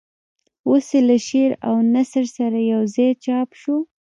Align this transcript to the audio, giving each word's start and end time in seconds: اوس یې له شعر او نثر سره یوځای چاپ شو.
اوس 0.67 0.87
یې 0.95 1.01
له 1.09 1.17
شعر 1.27 1.51
او 1.67 1.75
نثر 1.93 2.25
سره 2.37 2.57
یوځای 2.71 3.09
چاپ 3.25 3.49
شو. 3.61 3.75